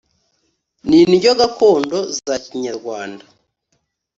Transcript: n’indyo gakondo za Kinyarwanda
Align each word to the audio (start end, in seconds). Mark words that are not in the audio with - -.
n’indyo 0.87 1.31
gakondo 1.39 1.97
za 2.23 2.35
Kinyarwanda 2.45 3.23